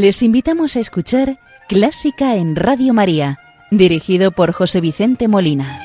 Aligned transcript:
Les 0.00 0.22
invitamos 0.22 0.76
a 0.76 0.78
escuchar 0.78 1.40
Clásica 1.68 2.36
en 2.36 2.54
Radio 2.54 2.94
María, 2.94 3.40
dirigido 3.72 4.30
por 4.30 4.52
José 4.52 4.80
Vicente 4.80 5.26
Molina. 5.26 5.80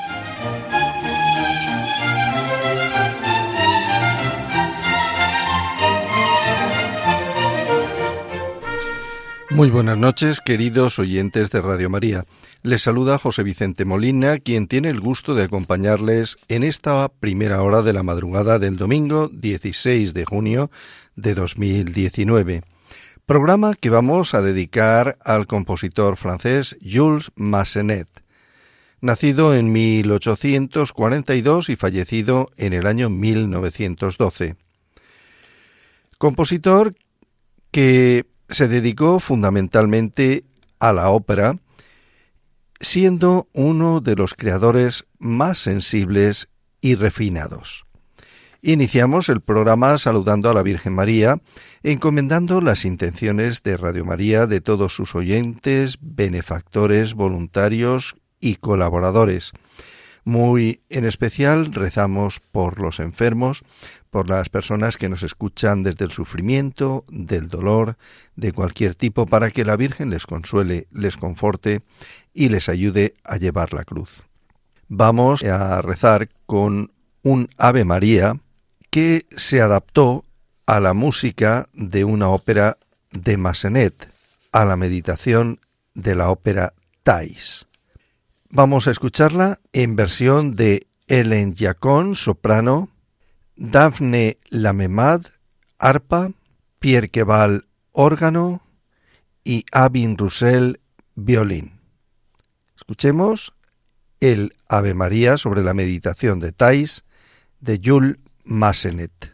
Muy 9.50 9.72
buenas 9.72 9.98
noches, 9.98 10.42
queridos 10.42 11.00
oyentes 11.00 11.50
de 11.50 11.64
Radio 11.64 11.90
María. 11.90 12.26
Les 12.62 12.84
saluda 12.84 13.18
José 13.18 13.42
Vicente 13.42 13.84
Molina, 13.84 14.38
quien 14.38 14.68
tiene 14.68 14.90
el 14.90 15.00
gusto 15.00 15.34
de 15.34 15.46
acompañarles 15.46 16.38
en 16.50 16.62
esta 16.62 17.10
primera 17.10 17.64
hora 17.64 17.82
de 17.82 17.94
la 17.94 18.04
madrugada 18.04 18.60
del 18.60 18.78
domingo 18.78 19.32
16 19.34 20.14
de 20.14 20.26
junio 20.26 20.70
de 21.16 21.34
2019 21.34 22.62
programa 23.26 23.74
que 23.76 23.90
vamos 23.90 24.34
a 24.34 24.42
dedicar 24.42 25.18
al 25.24 25.48
compositor 25.48 26.18
francés 26.18 26.76
Jules 26.84 27.32
Massenet, 27.36 28.10
nacido 29.00 29.56
en 29.56 29.72
1842 29.72 31.70
y 31.70 31.76
fallecido 31.78 32.50
en 32.58 32.74
el 32.74 32.86
año 32.86 33.10
1912. 33.10 34.58
Compositor 36.18 36.96
que 37.72 38.26
se 38.50 38.68
dedicó 38.68 39.20
fundamentalmente 39.20 40.44
a 40.80 40.92
la 40.92 41.10
ópera, 41.10 41.58
siendo 42.82 43.48
uno 43.54 44.02
de 44.02 44.16
los 44.16 44.34
creadores 44.34 45.06
más 45.18 45.60
sensibles 45.60 46.50
y 46.82 46.96
refinados. 46.96 47.86
Iniciamos 48.66 49.28
el 49.28 49.42
programa 49.42 49.98
saludando 49.98 50.50
a 50.50 50.54
la 50.54 50.64
Virgen 50.64 50.94
María, 50.94 51.42
encomendando 51.84 52.62
las 52.62 52.86
intenciones 52.86 53.62
de 53.62 53.76
Radio 53.76 54.06
María 54.06 54.48
de 54.48 54.62
todos 54.62 54.96
sus 54.96 55.16
oyentes, 55.16 55.98
benefactores, 56.00 57.14
voluntarios 57.14 58.16
y 58.40 58.56
colaboradores. 58.56 59.52
Muy 60.24 60.80
en 60.90 61.04
especial 61.04 61.74
rezamos 61.74 62.40
por 62.40 62.80
los 62.80 63.02
enfermos, 63.02 63.64
por 64.10 64.30
las 64.30 64.48
personas 64.48 64.96
que 64.96 65.10
nos 65.10 65.24
escuchan 65.24 65.84
desde 65.84 66.06
el 66.06 66.12
sufrimiento, 66.12 67.04
del 67.10 67.50
dolor, 67.50 67.98
de 68.38 68.54
cualquier 68.54 68.96
tipo, 68.96 69.26
para 69.26 69.52
que 69.52 69.66
la 69.66 69.76
Virgen 69.76 70.10
les 70.10 70.26
consuele, 70.26 70.88
les 70.90 71.18
conforte 71.18 71.82
y 72.34 72.48
les 72.48 72.70
ayude 72.70 73.16
a 73.26 73.36
llevar 73.36 73.74
la 73.74 73.84
cruz. 73.84 74.24
Vamos 74.88 75.44
a 75.44 75.82
rezar 75.82 76.30
con 76.46 76.94
un 77.24 77.50
Ave 77.58 77.84
María 77.84 78.40
que 78.94 79.26
se 79.36 79.60
adaptó 79.60 80.24
a 80.68 80.80
la 80.80 80.94
música 80.94 81.68
de 81.74 82.04
una 82.04 82.30
ópera 82.30 82.78
de 83.12 83.38
Massenet, 83.38 84.08
a 84.52 84.66
la 84.66 84.76
meditación 84.76 85.60
de 85.96 86.14
la 86.14 86.30
ópera 86.30 86.76
Thais. 87.02 87.66
Vamos 88.52 88.88
a 88.88 88.92
escucharla 88.92 89.60
en 89.72 89.96
versión 89.96 90.56
de 90.56 90.86
Ellen 91.08 91.56
Jacon, 91.56 92.14
soprano, 92.14 92.90
Daphne 93.56 94.38
Lamemad, 94.52 95.26
arpa, 95.80 96.32
Pierre 96.78 97.10
Queval, 97.10 97.66
órgano 97.94 98.62
y 99.44 99.66
Abin 99.72 100.20
Roussel, 100.20 100.82
violín. 101.16 101.80
Escuchemos 102.78 103.56
el 104.20 104.56
Ave 104.68 104.94
María 104.94 105.38
sobre 105.38 105.64
la 105.64 105.74
meditación 105.74 106.40
de 106.40 106.52
Thais 106.52 107.04
de 107.60 107.82
Jules 107.84 108.18
Massenet. 108.46 109.33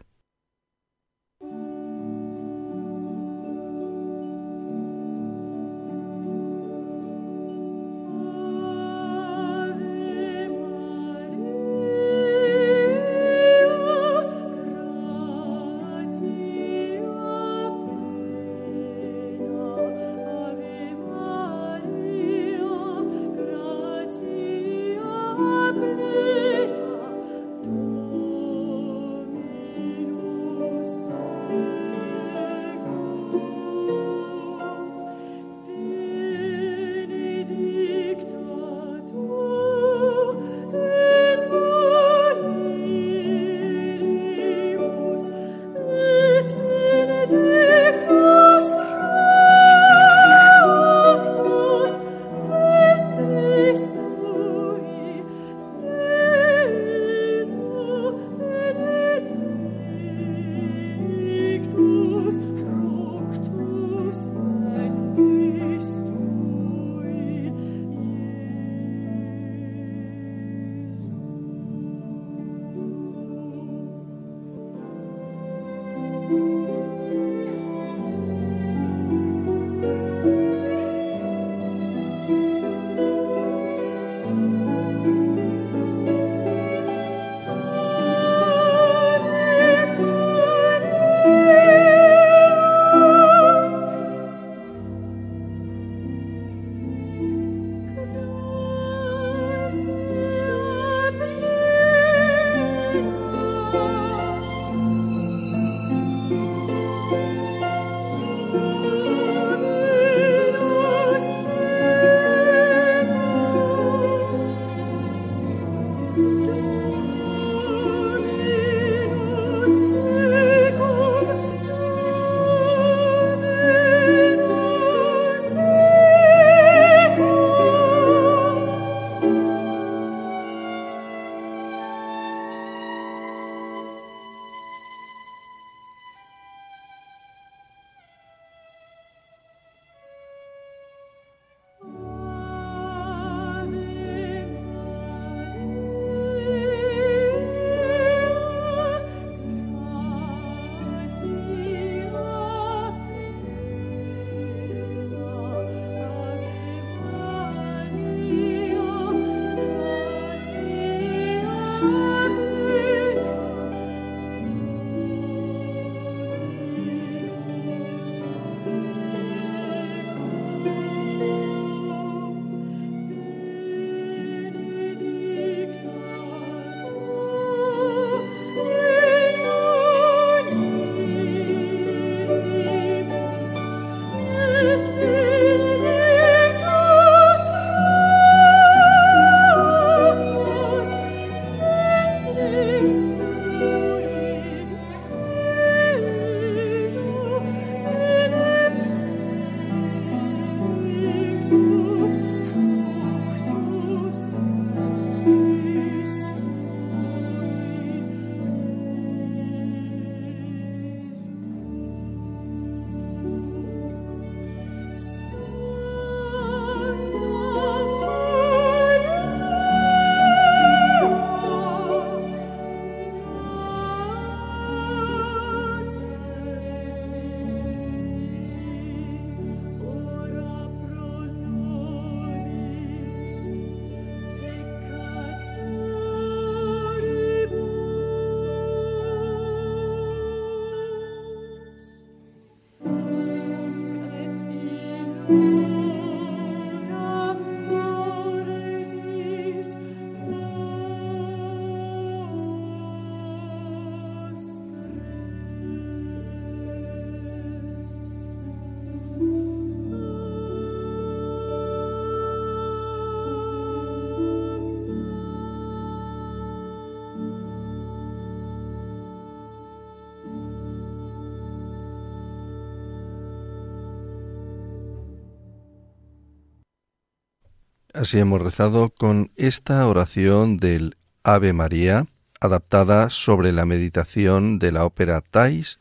Así 277.94 278.20
hemos 278.20 278.40
rezado 278.40 278.92
con 278.92 279.32
esta 279.36 279.88
oración 279.88 280.58
del 280.58 280.96
Ave 281.24 281.54
María, 281.54 282.06
adaptada 282.40 283.10
sobre 283.10 283.52
la 283.52 283.66
meditación 283.66 284.60
de 284.60 284.72
la 284.72 284.86
ópera 284.86 285.22
Thais 285.22 285.80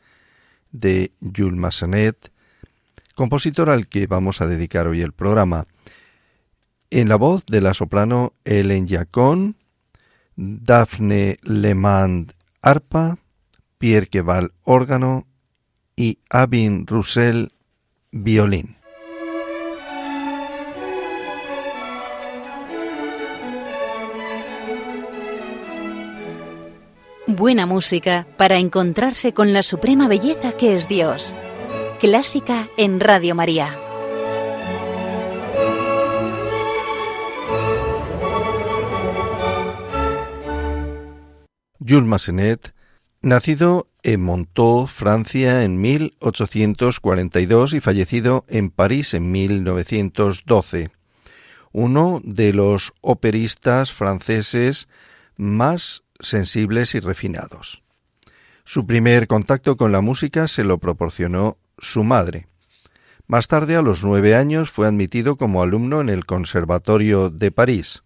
de 0.73 1.13
Jules 1.21 1.59
Massenet, 1.59 2.33
compositor 3.15 3.69
al 3.69 3.89
que 3.89 4.07
vamos 4.07 4.41
a 4.41 4.47
dedicar 4.47 4.87
hoy 4.87 5.03
el 5.03 5.13
programa. 5.13 5.67
En 6.89 7.11
la 7.11 7.17
voz 7.17 7.45
de 7.45 7.61
la 7.61 7.75
soprano 7.75 8.33
Ellen 8.45 8.89
Jacon, 8.89 9.57
Daphne 10.35 11.37
Lemand 11.43 12.33
arpa, 12.63 13.19
Pierre 13.77 14.07
Queval 14.07 14.53
órgano 14.63 15.27
y 15.95 16.21
Abin 16.31 16.87
Roussel 16.87 17.53
violín. 18.13 18.78
Buena 27.31 27.67
música 27.67 28.27
para 28.39 28.57
encontrarse 28.57 29.35
con 29.35 29.53
la 29.53 29.63
suprema 29.63 30.09
belleza 30.09 30.53
que 30.53 30.75
es 30.75 30.89
Dios. 30.89 31.35
Clásica 32.01 32.71
en 32.79 33.01
Radio 33.01 33.35
María. 33.35 33.77
Jules 41.87 42.07
Massenet, 42.07 42.73
nacido 43.21 43.89
en 44.03 44.23
Montaut, 44.23 44.89
Francia, 44.89 45.65
en 45.65 45.83
1842 45.83 47.75
y 47.75 47.81
fallecido 47.81 48.47
en 48.49 48.71
París 48.71 49.13
en 49.13 49.31
1912, 49.31 50.93
uno 51.73 52.23
de 52.25 52.55
los 52.55 52.95
operistas 53.03 53.93
franceses 53.93 54.89
más 55.37 56.05
sensibles 56.21 56.95
y 56.95 57.01
refinados. 57.01 57.83
Su 58.65 58.87
primer 58.87 59.27
contacto 59.27 59.77
con 59.77 59.93
la 59.93 60.01
música 60.01 60.49
se 60.49 60.65
lo 60.65 60.79
proporcionó 60.79 61.59
su 61.79 62.05
madre. 62.05 62.47
Más 63.27 63.49
tarde, 63.49 63.77
a 63.77 63.83
los 63.83 64.05
nueve 64.05 64.35
años, 64.35 64.71
fue 64.71 64.87
admitido 64.87 65.37
como 65.37 65.63
alumno 65.63 66.01
en 66.01 66.09
el 66.09 66.27
Conservatorio 66.27 67.31
de 67.31 67.51
París. 67.51 68.03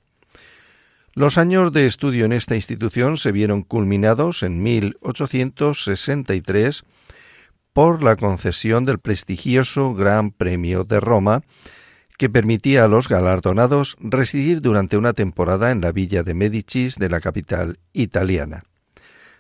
Los 1.15 1.37
años 1.37 1.73
de 1.73 1.87
estudio 1.87 2.25
en 2.25 2.33
esta 2.33 2.55
institución 2.55 3.19
se 3.19 3.33
vieron 3.33 3.63
culminados 3.63 4.43
en 4.43 4.63
1863 4.63 6.85
por 7.73 8.03
la 8.03 8.17
concesión 8.17 8.85
del 8.85 8.99
prestigioso 8.99 9.95
Gran 9.95 10.31
Premio 10.31 10.85
de 10.85 11.01
Roma, 11.01 11.43
que 12.23 12.31
permitía 12.31 12.85
a 12.85 12.87
los 12.87 13.09
galardonados 13.09 13.97
residir 13.99 14.61
durante 14.61 14.97
una 14.97 15.13
temporada 15.13 15.73
en 15.73 15.81
la 15.81 15.91
villa 15.91 16.23
de 16.23 16.35
Médicis 16.35 16.95
de 16.95 17.09
la 17.09 17.21
capital 17.21 17.81
italiana. 17.93 18.63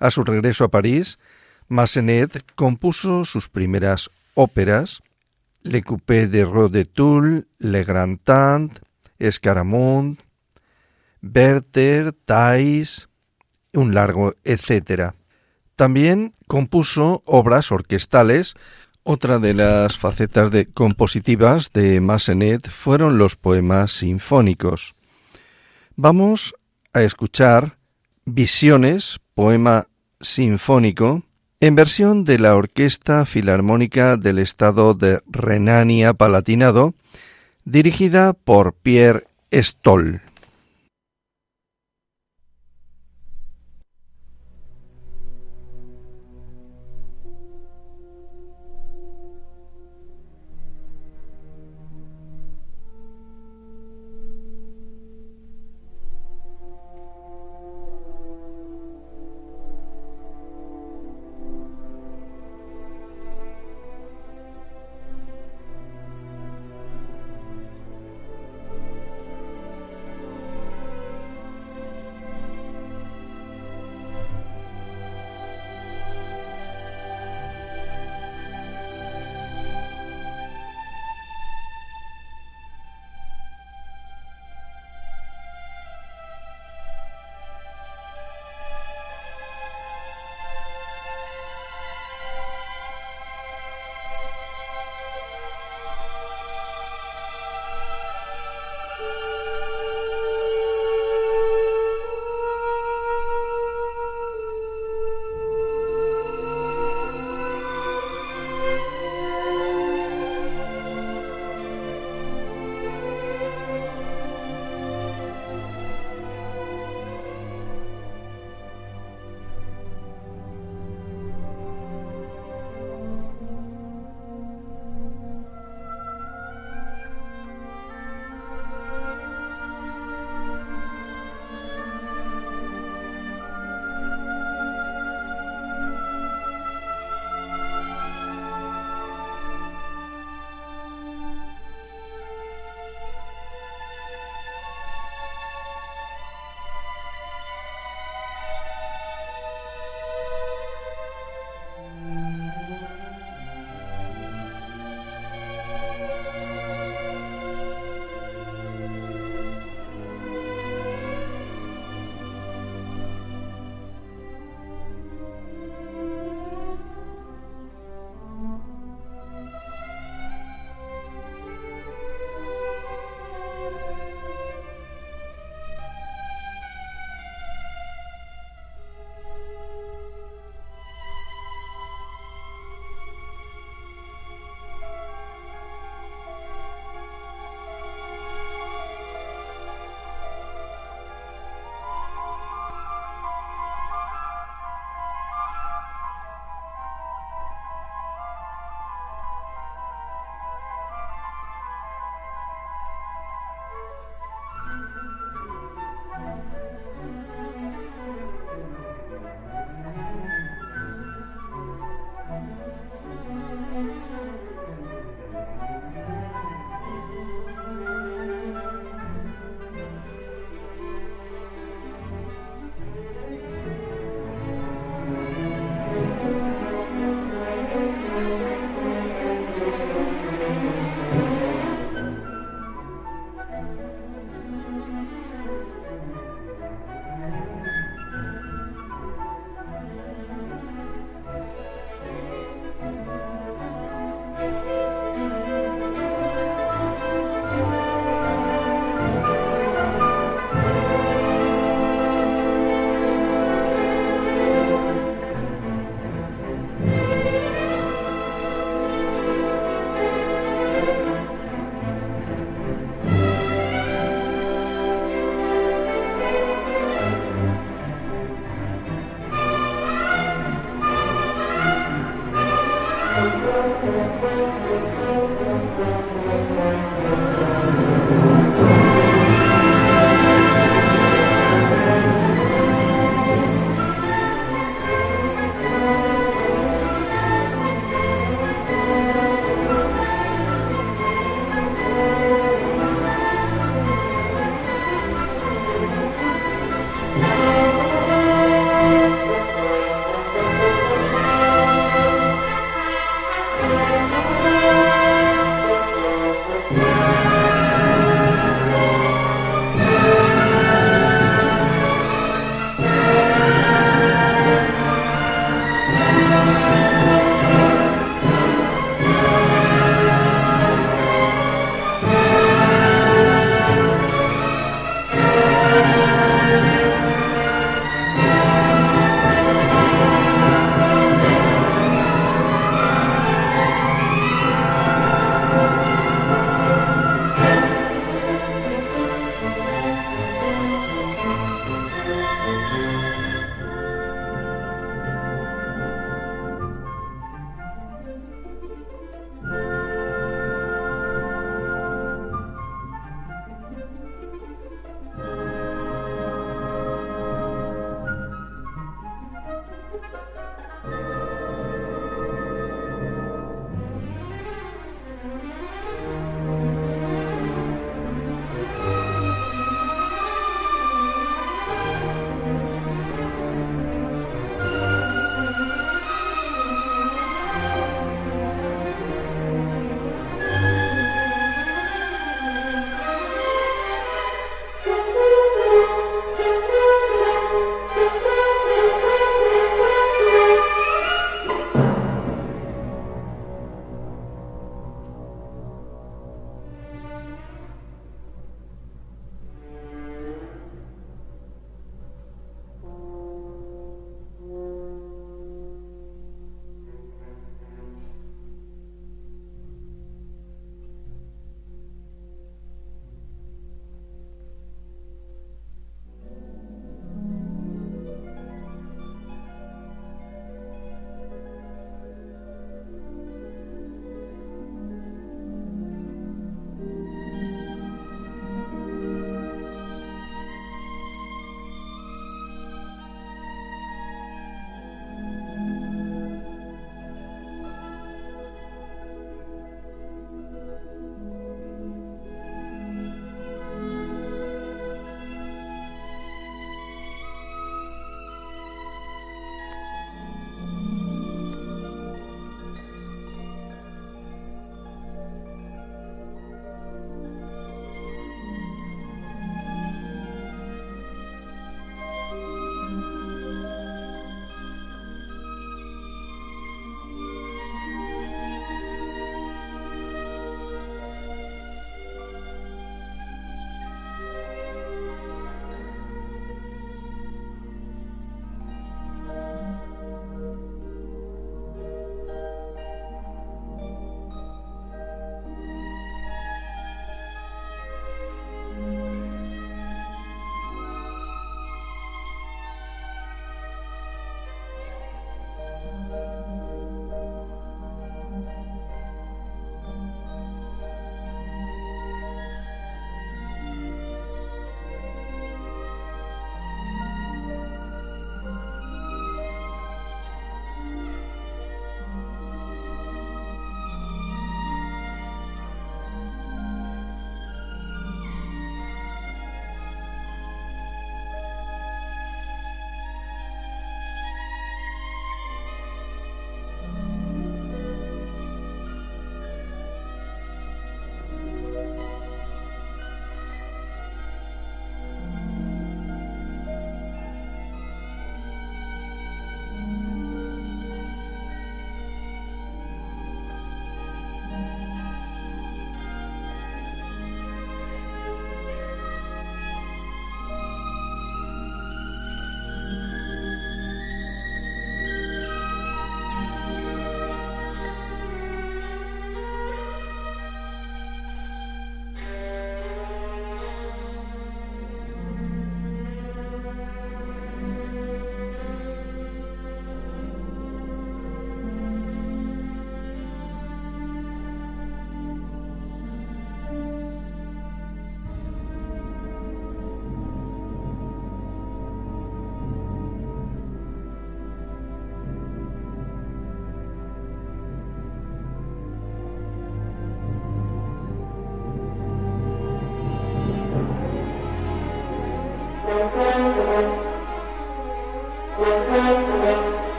A 0.00 0.10
su 0.10 0.24
regreso 0.24 0.64
a 0.64 0.70
París, 0.70 1.20
Massenet 1.68 2.42
compuso 2.56 3.24
sus 3.26 3.48
primeras 3.48 4.10
óperas, 4.34 5.04
Le 5.62 5.84
Coupé 5.84 6.26
de 6.26 6.44
Rodetul, 6.44 7.46
Le 7.60 7.84
Grand 7.84 8.18
Tant, 8.24 8.76
Escaramount, 9.20 10.18
Werther, 11.22 12.12
Thais, 12.24 13.08
un 13.72 13.94
largo 13.94 14.34
etcétera. 14.42 15.14
También 15.76 16.34
compuso 16.48 17.22
obras 17.24 17.70
orquestales. 17.70 18.56
Otra 19.06 19.38
de 19.38 19.52
las 19.52 19.98
facetas 19.98 20.50
compositivas 20.72 21.70
de 21.74 22.00
Massenet 22.00 22.70
fueron 22.70 23.18
los 23.18 23.36
poemas 23.36 23.92
sinfónicos. 23.92 24.94
Vamos 25.94 26.54
a 26.94 27.02
escuchar 27.02 27.76
Visiones, 28.24 29.20
poema 29.34 29.88
sinfónico, 30.22 31.22
en 31.60 31.76
versión 31.76 32.24
de 32.24 32.38
la 32.38 32.56
Orquesta 32.56 33.26
Filarmónica 33.26 34.16
del 34.16 34.38
Estado 34.38 34.94
de 34.94 35.20
Renania-Palatinado, 35.26 36.94
dirigida 37.66 38.32
por 38.32 38.72
Pierre 38.72 39.26
Stoll. 39.52 40.22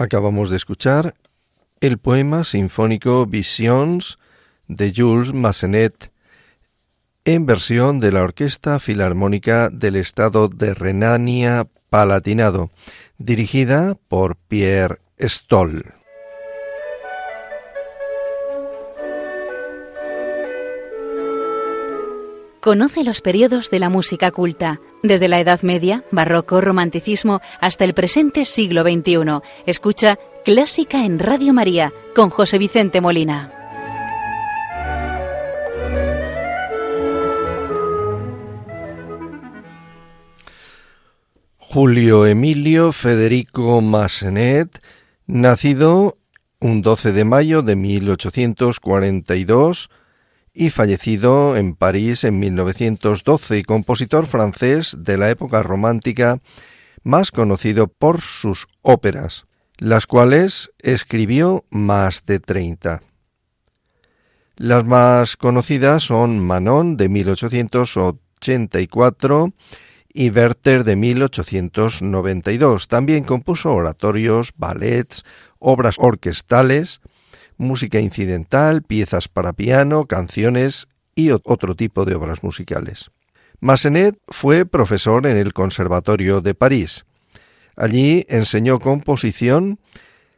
Acabamos 0.00 0.48
de 0.48 0.56
escuchar 0.56 1.14
el 1.82 1.98
poema 1.98 2.42
sinfónico 2.44 3.26
Visions 3.26 4.18
de 4.66 4.94
Jules 4.96 5.34
Massenet 5.34 6.10
en 7.26 7.44
versión 7.44 8.00
de 8.00 8.10
la 8.10 8.22
Orquesta 8.22 8.78
Filarmónica 8.78 9.68
del 9.68 9.96
Estado 9.96 10.48
de 10.48 10.72
Renania 10.72 11.66
Palatinado, 11.90 12.70
dirigida 13.18 13.94
por 14.08 14.36
Pierre 14.36 15.00
Stoll. 15.18 15.99
Conoce 22.60 23.02
los 23.04 23.22
periodos 23.22 23.70
de 23.70 23.78
la 23.78 23.88
música 23.88 24.32
culta, 24.32 24.82
desde 25.02 25.28
la 25.28 25.40
Edad 25.40 25.62
Media, 25.62 26.04
Barroco, 26.10 26.60
Romanticismo, 26.60 27.40
hasta 27.58 27.86
el 27.86 27.94
presente 27.94 28.44
siglo 28.44 28.82
XXI. 28.82 29.40
Escucha 29.64 30.18
Clásica 30.44 31.06
en 31.06 31.18
Radio 31.18 31.54
María 31.54 31.90
con 32.14 32.28
José 32.28 32.58
Vicente 32.58 33.00
Molina. 33.00 33.50
Julio 41.56 42.26
Emilio 42.26 42.92
Federico 42.92 43.80
Massenet, 43.80 44.82
nacido 45.26 46.18
un 46.60 46.82
12 46.82 47.12
de 47.12 47.24
mayo 47.24 47.62
de 47.62 47.76
1842 47.76 49.88
y 50.52 50.70
fallecido 50.70 51.56
en 51.56 51.74
París 51.74 52.24
en 52.24 52.38
1912 52.38 53.58
y 53.58 53.62
compositor 53.62 54.26
francés 54.26 54.96
de 54.98 55.16
la 55.16 55.30
época 55.30 55.62
romántica 55.62 56.40
más 57.02 57.30
conocido 57.30 57.88
por 57.88 58.20
sus 58.20 58.66
óperas, 58.82 59.46
las 59.78 60.06
cuales 60.06 60.70
escribió 60.78 61.64
más 61.70 62.26
de 62.26 62.40
30. 62.40 63.00
Las 64.56 64.84
más 64.84 65.38
conocidas 65.38 66.02
son 66.02 66.38
Manon 66.38 66.98
de 66.98 67.08
1884 67.08 69.54
y 70.12 70.30
Werther 70.30 70.84
de 70.84 70.96
1892. 70.96 72.88
También 72.88 73.24
compuso 73.24 73.72
oratorios, 73.72 74.52
ballets, 74.56 75.24
obras 75.58 75.96
orquestales, 75.98 77.00
música 77.60 78.00
incidental, 78.00 78.82
piezas 78.82 79.28
para 79.28 79.52
piano, 79.52 80.06
canciones 80.06 80.88
y 81.14 81.30
otro 81.30 81.76
tipo 81.76 82.04
de 82.04 82.14
obras 82.14 82.42
musicales. 82.42 83.10
Massenet 83.60 84.18
fue 84.28 84.64
profesor 84.64 85.26
en 85.26 85.36
el 85.36 85.52
Conservatorio 85.52 86.40
de 86.40 86.54
París. 86.54 87.04
Allí 87.76 88.24
enseñó 88.28 88.80
composición 88.80 89.78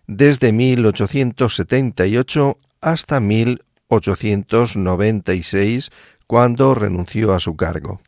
desde 0.08 0.52
1878 0.52 2.58
hasta 2.80 3.20
1896, 3.20 5.90
cuando 6.26 6.74
renunció 6.74 7.32
a 7.32 7.40
su 7.40 7.56
cargo. 7.56 8.00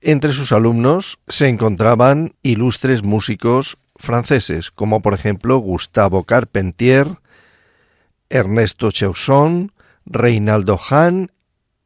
Entre 0.00 0.32
sus 0.32 0.52
alumnos 0.52 1.18
se 1.26 1.48
encontraban 1.48 2.36
ilustres 2.42 3.02
músicos 3.02 3.76
franceses, 3.96 4.70
como 4.70 5.02
por 5.02 5.14
ejemplo 5.14 5.58
Gustavo 5.58 6.22
Carpentier, 6.22 7.18
Ernesto 8.28 8.90
Chausson, 8.90 9.72
Reinaldo 10.06 10.78
Hahn 10.78 11.30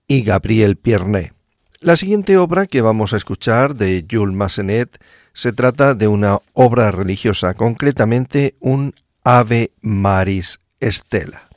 y 0.07 0.23
Gabriel 0.23 0.77
Piernet. 0.77 1.35
La 1.81 1.97
siguiente 1.97 2.37
obra 2.37 2.67
que 2.67 2.81
vamos 2.81 3.13
a 3.13 3.17
escuchar 3.17 3.77
de 3.77 4.05
Jules 4.11 4.35
Massenet 4.35 4.99
se 5.33 5.53
trata 5.53 5.95
de 5.95 6.09
una 6.09 6.39
obra 6.53 6.91
religiosa, 6.91 7.55
concretamente 7.55 8.57
un 8.59 8.95
Ave 9.23 9.71
Maris 9.81 10.59
Stella. 10.81 11.48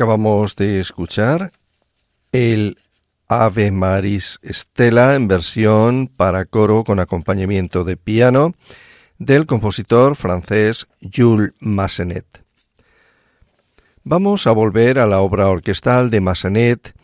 Acabamos 0.00 0.56
de 0.56 0.80
escuchar 0.80 1.52
el 2.32 2.78
Ave 3.28 3.70
Maris 3.70 4.40
Stella 4.42 5.14
en 5.14 5.28
versión 5.28 6.06
para 6.08 6.46
coro 6.46 6.84
con 6.84 7.00
acompañamiento 7.00 7.84
de 7.84 7.98
piano 7.98 8.54
del 9.18 9.44
compositor 9.44 10.16
francés 10.16 10.88
Jules 11.02 11.52
Massenet. 11.58 12.24
Vamos 14.02 14.46
a 14.46 14.52
volver 14.52 14.98
a 14.98 15.06
la 15.06 15.20
obra 15.20 15.48
orquestal 15.48 16.08
de 16.08 16.22
Massenet, 16.22 16.94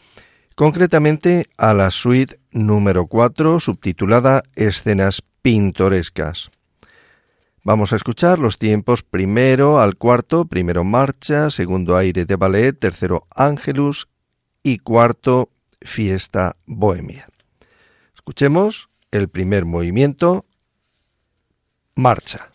concretamente 0.54 1.50
a 1.58 1.74
la 1.74 1.90
suite 1.90 2.40
número 2.50 3.08
4 3.08 3.60
subtitulada 3.60 4.42
Escenas 4.54 5.22
pintorescas. 5.42 6.50
Vamos 7.66 7.92
a 7.92 7.96
escuchar 7.96 8.38
los 8.38 8.58
tiempos 8.58 9.02
primero 9.02 9.80
al 9.80 9.96
cuarto, 9.96 10.44
primero 10.44 10.84
marcha, 10.84 11.50
segundo 11.50 11.96
aire 11.96 12.24
de 12.24 12.36
ballet, 12.36 12.78
tercero 12.78 13.26
ángelus 13.34 14.06
y 14.62 14.78
cuarto 14.78 15.50
fiesta 15.82 16.54
bohemia. 16.66 17.28
Escuchemos 18.14 18.88
el 19.10 19.28
primer 19.28 19.64
movimiento, 19.64 20.44
marcha. 21.96 22.50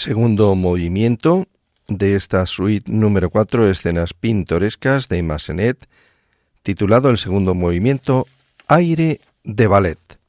Segundo 0.00 0.54
movimiento 0.54 1.46
de 1.86 2.16
esta 2.16 2.46
suite 2.46 2.90
número 2.90 3.28
4, 3.28 3.68
escenas 3.68 4.14
pintorescas 4.14 5.08
de 5.10 5.22
Massenet, 5.22 5.88
titulado 6.62 7.10
el 7.10 7.18
segundo 7.18 7.54
movimiento 7.54 8.26
Aire 8.66 9.20
de 9.44 9.66
Ballet. 9.66 10.19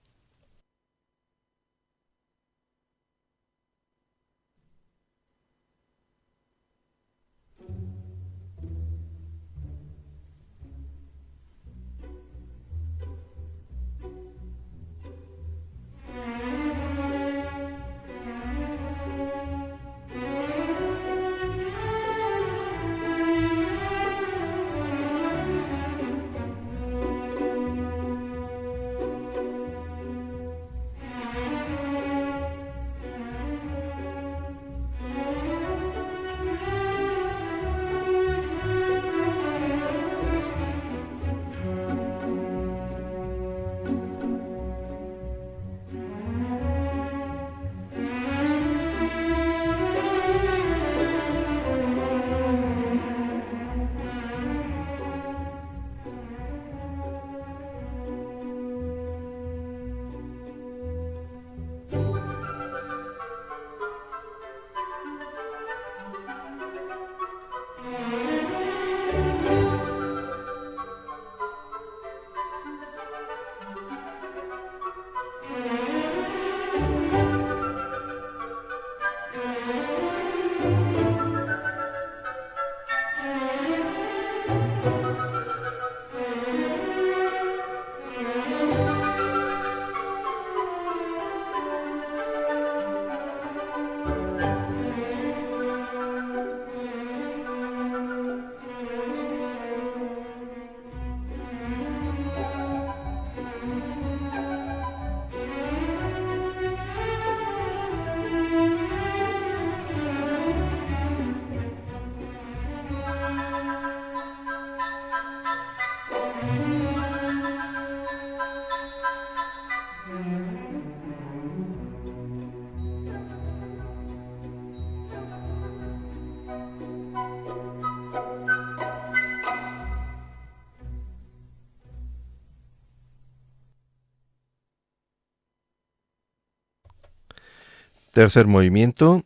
Tercer 138.12 138.46
movimiento 138.46 139.24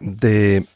de 0.00 0.66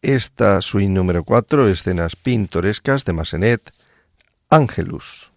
esta 0.00 0.62
suite 0.62 0.88
número 0.88 1.24
4, 1.24 1.68
escenas 1.68 2.16
pintorescas 2.16 3.04
de 3.04 3.12
Massenet, 3.12 3.72
Angelus. 4.48 5.27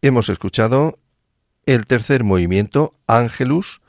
Hemos 0.00 0.28
escuchado 0.28 1.00
el 1.66 1.86
tercer 1.86 2.22
movimiento, 2.22 2.94
Angelus, 3.08 3.80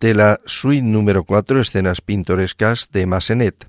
de 0.00 0.14
la 0.14 0.40
suite 0.46 0.82
número 0.82 1.24
4, 1.24 1.60
Escenas 1.60 2.00
Pintorescas 2.00 2.88
de 2.90 3.04
Massenet. 3.04 3.68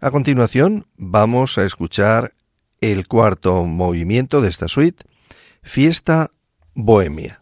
A 0.00 0.10
continuación, 0.10 0.86
vamos 0.96 1.58
a 1.58 1.64
escuchar 1.64 2.32
el 2.80 3.06
cuarto 3.06 3.64
movimiento 3.64 4.40
de 4.40 4.48
esta 4.48 4.68
suite, 4.68 5.04
Fiesta 5.62 6.30
Bohemia. 6.74 7.41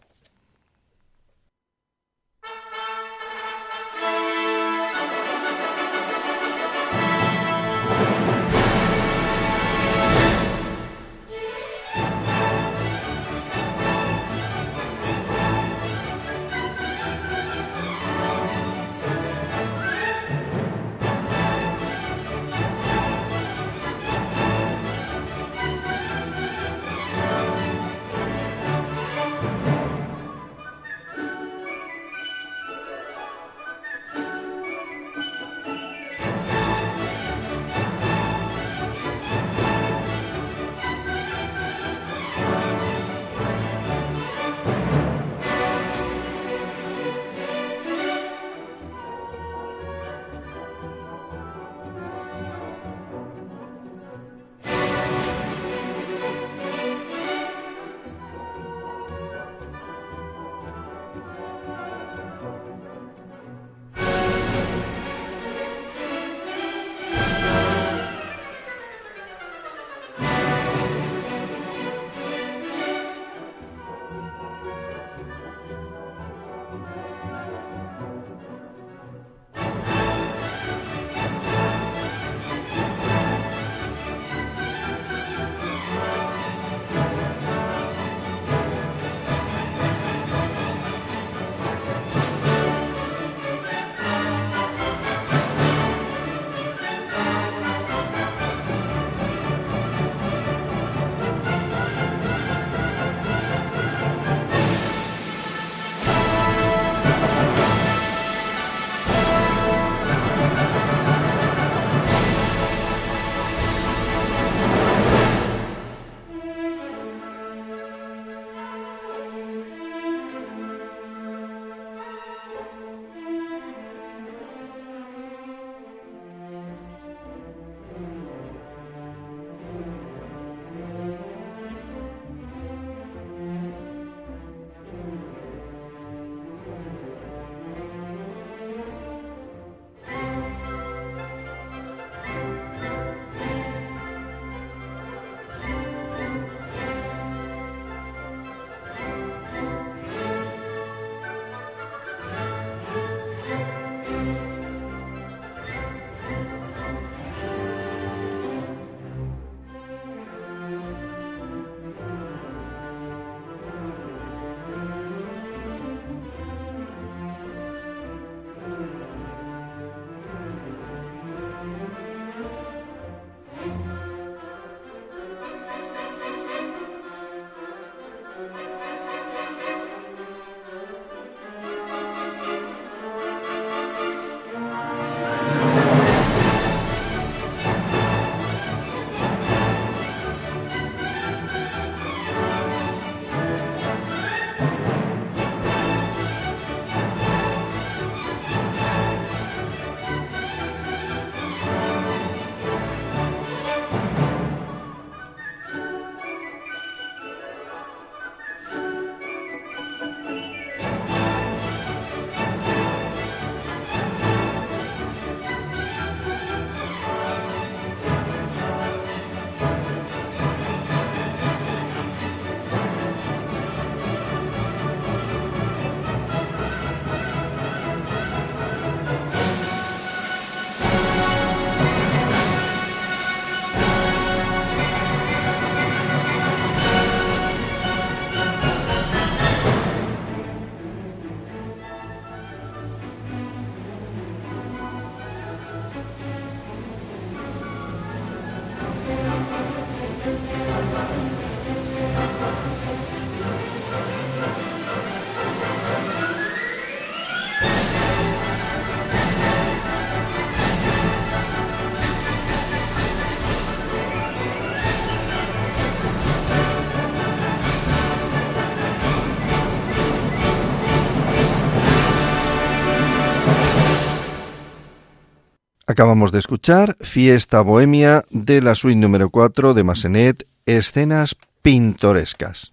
Acabamos 275.91 276.31
de 276.31 276.39
escuchar 276.39 276.95
Fiesta 277.01 277.59
Bohemia 277.59 278.23
de 278.29 278.61
la 278.61 278.75
suite 278.75 278.97
número 278.97 279.29
4 279.29 279.73
de 279.73 279.83
Massenet, 279.83 280.47
Escenas 280.65 281.35
Pintorescas. 281.61 282.71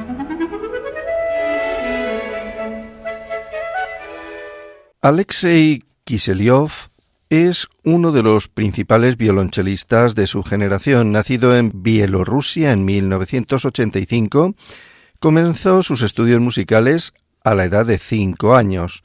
Alexei 5.01 5.83
Kiselyov 6.05 6.71
es 7.29 7.67
uno 7.83 8.13
de 8.13 8.23
los 8.23 8.47
principales 8.47 9.17
violonchelistas 9.17 10.15
de 10.15 10.27
su 10.27 10.43
generación. 10.45 11.13
Nacido 11.13 11.57
en 11.57 11.83
Bielorrusia 11.83 12.73
en 12.73 12.85
1985, 12.85 14.55
comenzó 15.19 15.83
sus 15.83 16.03
estudios 16.03 16.41
musicales 16.41 17.15
a 17.43 17.55
la 17.55 17.65
edad 17.65 17.87
de 17.87 17.97
cinco 17.99 18.55
años 18.55 19.03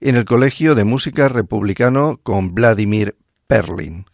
en 0.00 0.16
el 0.16 0.24
Colegio 0.24 0.74
de 0.74 0.84
Música 0.84 1.28
Republicano 1.28 2.20
con 2.22 2.54
Vladimir 2.54 3.16
Perlin. 3.46 4.06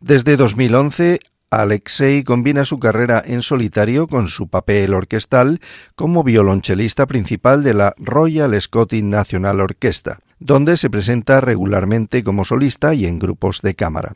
Desde 0.00 0.36
2011 0.36 1.20
Alexei 1.50 2.24
combina 2.24 2.64
su 2.64 2.78
carrera 2.78 3.22
en 3.24 3.40
solitario 3.40 4.06
con 4.06 4.28
su 4.28 4.48
papel 4.48 4.94
orquestal 4.94 5.60
como 5.94 6.24
violonchelista 6.24 7.06
principal 7.06 7.62
de 7.62 7.74
la 7.74 7.94
Royal 7.98 8.60
Scottish 8.60 9.04
National 9.04 9.60
Orchestra, 9.60 10.18
donde 10.38 10.76
se 10.76 10.90
presenta 10.90 11.40
regularmente 11.40 12.24
como 12.24 12.44
solista 12.44 12.94
y 12.94 13.06
en 13.06 13.18
grupos 13.18 13.62
de 13.62 13.74
cámara. 13.74 14.14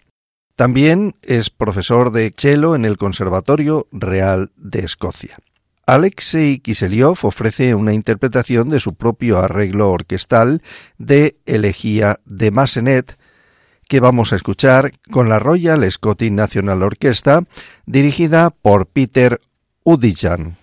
También 0.56 1.14
es 1.22 1.50
profesor 1.50 2.12
de 2.12 2.34
cello 2.36 2.74
en 2.74 2.84
el 2.84 2.98
Conservatorio 2.98 3.86
Real 3.92 4.52
de 4.56 4.80
Escocia. 4.80 5.38
Alexei 5.90 6.60
Kiselyov 6.60 7.18
ofrece 7.22 7.74
una 7.74 7.92
interpretación 7.92 8.68
de 8.68 8.78
su 8.78 8.94
propio 8.94 9.40
arreglo 9.40 9.90
orquestal 9.90 10.62
de 10.98 11.34
Elegía 11.46 12.20
de 12.24 12.52
Massenet 12.52 13.18
que 13.88 13.98
vamos 13.98 14.32
a 14.32 14.36
escuchar 14.36 14.92
con 15.10 15.28
la 15.28 15.40
Royal 15.40 15.90
Scottish 15.90 16.30
National 16.30 16.84
Orchestra 16.84 17.42
dirigida 17.86 18.50
por 18.50 18.86
Peter 18.86 19.40
Udijan. 19.82 20.59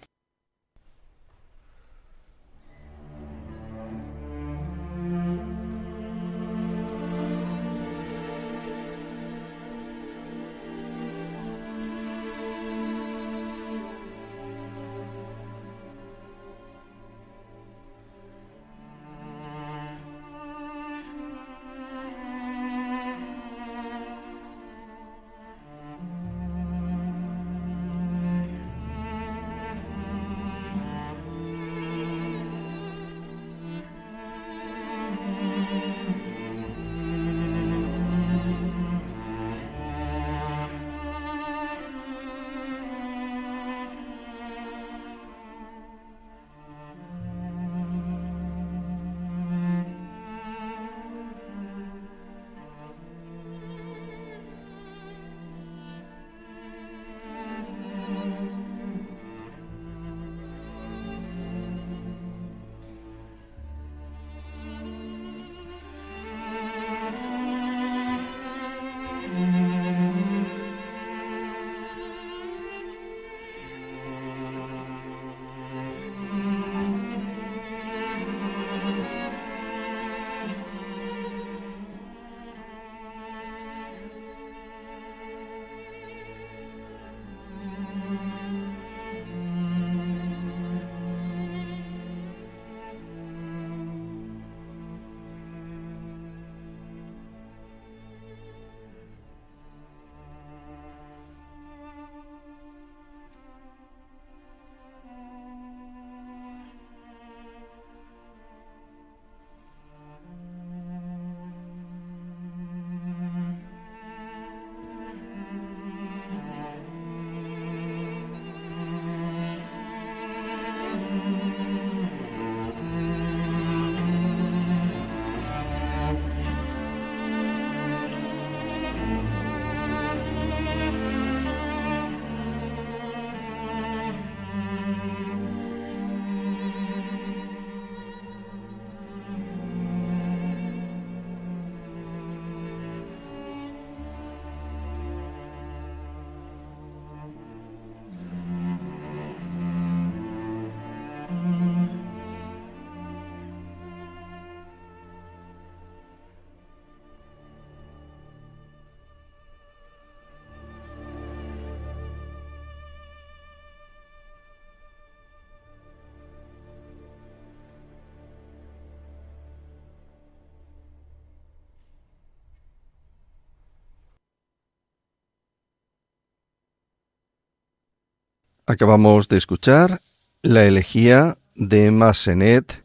Acabamos 178.69 179.29
de 179.29 179.37
escuchar 179.37 180.01
la 180.41 180.65
elegía 180.65 181.37
de 181.55 181.89
Massenet 181.89 182.83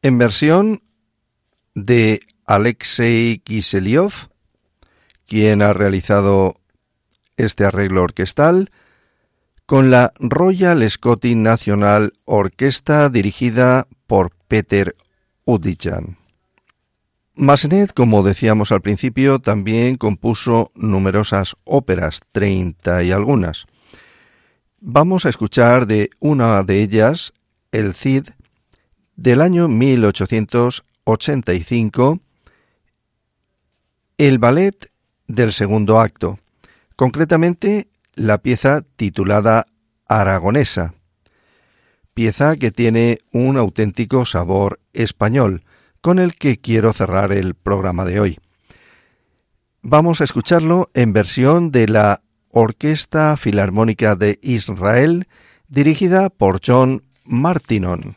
en 0.00 0.16
versión 0.16 0.80
de 1.74 2.20
Alexei 2.46 3.40
Kiselyov, 3.42 4.12
quien 5.26 5.60
ha 5.62 5.72
realizado 5.72 6.54
este 7.36 7.64
arreglo 7.64 8.04
orquestal 8.04 8.70
con 9.66 9.90
la 9.90 10.12
Royal 10.20 10.88
Scottish 10.88 11.34
National 11.34 12.12
Orchestra 12.24 13.08
dirigida 13.08 13.88
por 14.06 14.30
Peter 14.46 14.94
Udijan. 15.44 16.16
Massenet, 17.34 17.92
como 17.92 18.22
decíamos 18.22 18.70
al 18.70 18.82
principio, 18.82 19.40
también 19.40 19.96
compuso 19.96 20.70
numerosas 20.76 21.56
óperas, 21.64 22.20
treinta 22.32 23.02
y 23.02 23.10
algunas. 23.10 23.66
Vamos 24.80 25.24
a 25.24 25.30
escuchar 25.30 25.86
de 25.86 26.10
una 26.20 26.62
de 26.62 26.82
ellas, 26.82 27.32
el 27.72 27.94
Cid, 27.94 28.28
del 29.16 29.40
año 29.40 29.68
1885, 29.68 32.20
el 34.18 34.38
ballet 34.38 34.92
del 35.26 35.54
segundo 35.54 35.98
acto, 35.98 36.38
concretamente 36.94 37.88
la 38.14 38.36
pieza 38.36 38.82
titulada 38.96 39.66
Aragonesa, 40.08 40.92
pieza 42.12 42.56
que 42.56 42.70
tiene 42.70 43.20
un 43.32 43.56
auténtico 43.56 44.26
sabor 44.26 44.78
español, 44.92 45.64
con 46.02 46.18
el 46.18 46.34
que 46.34 46.58
quiero 46.58 46.92
cerrar 46.92 47.32
el 47.32 47.54
programa 47.54 48.04
de 48.04 48.20
hoy. 48.20 48.38
Vamos 49.80 50.20
a 50.20 50.24
escucharlo 50.24 50.90
en 50.92 51.14
versión 51.14 51.70
de 51.70 51.88
la 51.88 52.20
Orquesta 52.58 53.36
Filarmónica 53.36 54.16
de 54.16 54.38
Israel, 54.40 55.28
dirigida 55.68 56.30
por 56.30 56.62
John 56.66 57.02
Martinon. 57.26 58.16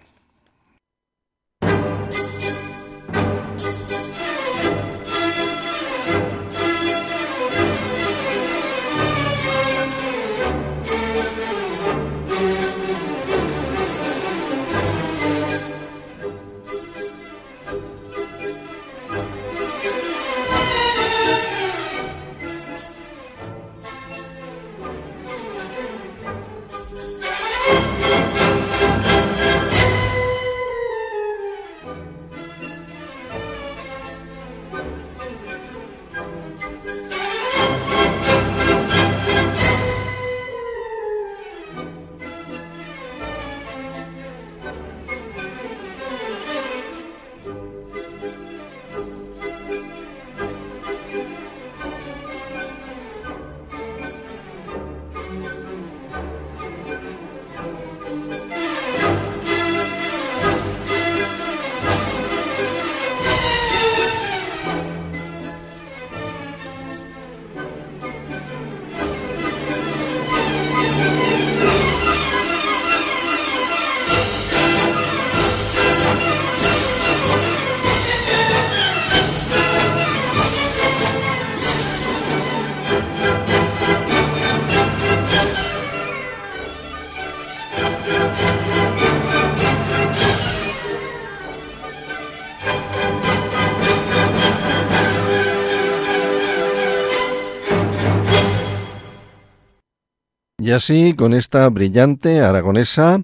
Así, 100.80 101.14
con 101.14 101.34
esta 101.34 101.68
brillante 101.68 102.40
aragonesa 102.40 103.22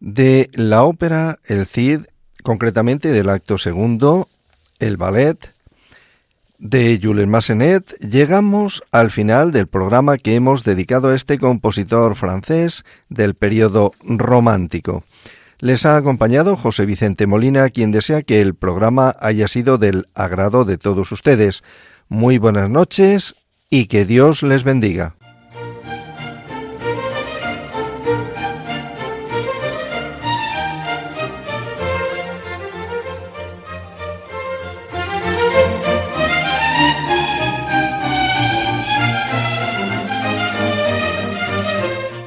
de 0.00 0.50
la 0.52 0.82
ópera 0.82 1.38
El 1.46 1.64
Cid, 1.64 2.00
concretamente 2.42 3.10
del 3.10 3.30
acto 3.30 3.56
segundo, 3.56 4.28
el 4.80 4.98
ballet 4.98 5.54
de 6.58 7.00
Jules 7.02 7.26
Massenet, 7.26 7.98
llegamos 8.00 8.82
al 8.92 9.10
final 9.10 9.50
del 9.50 9.66
programa 9.66 10.18
que 10.18 10.34
hemos 10.34 10.62
dedicado 10.62 11.08
a 11.08 11.14
este 11.14 11.38
compositor 11.38 12.16
francés 12.16 12.84
del 13.08 13.34
periodo 13.34 13.92
romántico. 14.02 15.04
Les 15.60 15.86
ha 15.86 15.96
acompañado 15.96 16.54
José 16.58 16.84
Vicente 16.84 17.26
Molina, 17.26 17.70
quien 17.70 17.92
desea 17.92 18.20
que 18.20 18.42
el 18.42 18.54
programa 18.54 19.16
haya 19.20 19.48
sido 19.48 19.78
del 19.78 20.06
agrado 20.14 20.66
de 20.66 20.76
todos 20.76 21.12
ustedes. 21.12 21.64
Muy 22.10 22.36
buenas 22.36 22.68
noches 22.68 23.36
y 23.70 23.86
que 23.86 24.04
Dios 24.04 24.42
les 24.42 24.64
bendiga. 24.64 25.16